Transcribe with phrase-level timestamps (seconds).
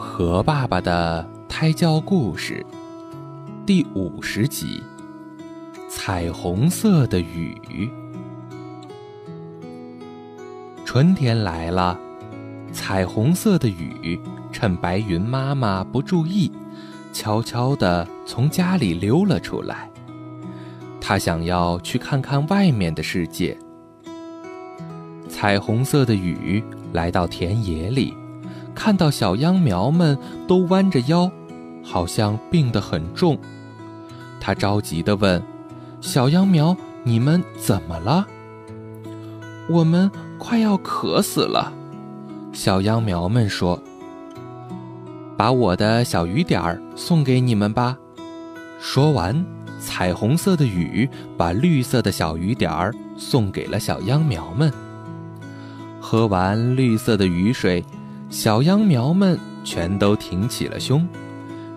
[0.00, 2.64] 河爸爸的胎教故事
[3.66, 4.80] 第五十集：
[5.90, 7.90] 彩虹色的雨。
[10.84, 11.98] 春天来了，
[12.72, 14.20] 彩虹色的雨
[14.52, 16.52] 趁白云妈妈不注意，
[17.12, 19.90] 悄悄地从家里溜了出来。
[21.00, 23.58] 他想要去看看外面的世界。
[25.28, 26.62] 彩虹色的雨
[26.92, 28.14] 来到田野里。
[28.78, 30.16] 看到小秧苗们
[30.46, 31.28] 都弯着腰，
[31.82, 33.36] 好像病得很重，
[34.38, 35.42] 他着急地问
[36.00, 38.24] ：“小秧苗，你们怎么了
[39.68, 41.72] ？”“我们快要渴死了。”
[42.54, 43.82] 小秧苗们说。
[45.36, 47.98] “把我的小雨点儿送给你们吧。”
[48.78, 49.44] 说完，
[49.80, 54.72] 彩虹色的雨把绿色的小雨点儿送给了小秧苗们。
[56.00, 57.84] 喝完绿色的雨水。
[58.30, 61.08] 小秧苗们全都挺起了胸，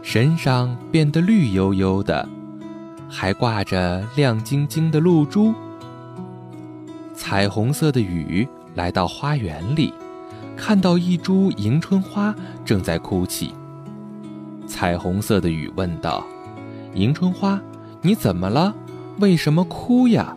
[0.01, 2.27] 身上变得绿油油的，
[3.09, 5.53] 还挂着亮晶晶的露珠。
[7.13, 8.45] 彩虹色的雨
[8.75, 9.93] 来到花园里，
[10.57, 13.53] 看到一株迎春花正在哭泣。
[14.67, 16.25] 彩虹色的雨问道
[16.93, 17.61] ：“迎春花，
[18.01, 18.75] 你怎么了？
[19.19, 20.35] 为什么哭呀？”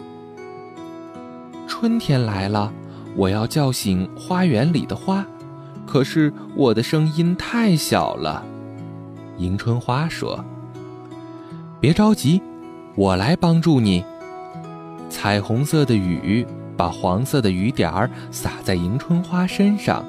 [1.66, 2.72] 春天来了，
[3.16, 5.26] 我要叫醒花园里的花。
[5.86, 8.44] 可是我的声音太小了，
[9.38, 10.44] 迎春花说
[11.80, 12.42] ：“别着急，
[12.96, 14.04] 我来帮助你。”
[15.08, 16.44] 彩虹色的雨
[16.76, 20.04] 把黄色的雨点儿洒在迎春花身上，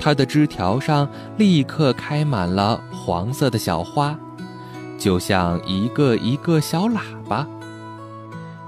[0.00, 4.18] 它的枝条上立刻开满了黄色的小花，
[4.98, 7.46] 就像一个一个小喇叭。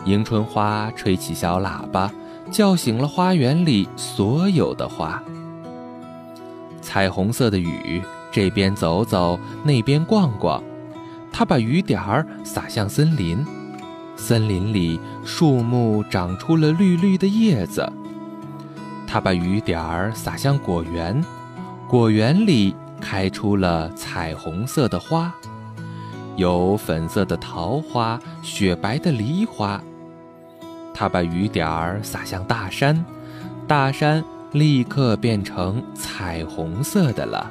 [0.05, 2.13] 迎春花吹起小喇叭，
[2.51, 5.21] 叫醒了花园里所有的花。
[6.83, 10.63] 彩虹色的雨，这边走走，那边逛逛。
[11.33, 13.43] 它把雨点儿洒向森林，
[14.17, 17.91] 森林里树木长出了绿绿的叶子。
[19.07, 21.25] 它把雨点儿洒向果园，
[21.89, 25.33] 果园里开出了彩虹色的花，
[26.37, 29.81] 有粉色的桃花，雪白的梨花。
[30.93, 33.03] 它把雨点儿洒向大山，
[33.67, 34.23] 大山。
[34.53, 37.51] 立刻变成彩虹色的了。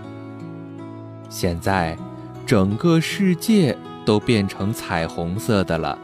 [1.30, 1.98] 现在，
[2.46, 3.76] 整个世界
[4.06, 5.98] 都变成彩虹色的了。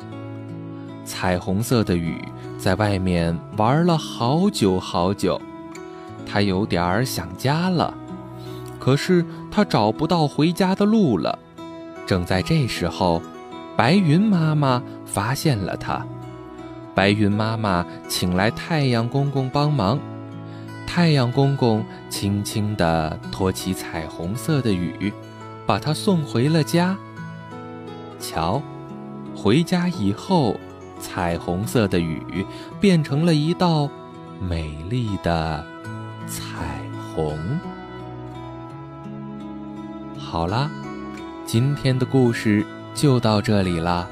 [1.06, 2.20] 彩虹色的雨
[2.58, 5.40] 在外面玩了好久好久，
[6.26, 7.94] 它有点儿想家了，
[8.80, 11.38] 可是它找不到回家的路了。
[12.06, 13.22] 正在这时候，
[13.76, 16.06] 白云妈妈发现了它。
[16.96, 20.00] 白云妈妈请来太阳公公帮忙。
[20.88, 25.14] 太阳公公轻轻地托起彩虹色的雨，
[25.66, 26.98] 把它送回了家。
[28.20, 28.60] 瞧，
[29.36, 30.56] 回家以后，
[31.00, 32.44] 彩虹色的雨
[32.80, 33.88] 变成了一道
[34.42, 35.64] 美丽的
[36.26, 36.80] 彩
[37.14, 37.38] 虹。
[40.18, 40.72] 好啦，
[41.46, 42.66] 今天的故事
[42.96, 44.08] 就到这里啦，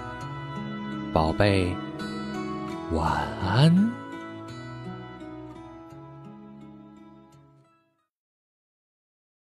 [1.11, 1.75] 宝贝，
[2.91, 4.04] 晚安。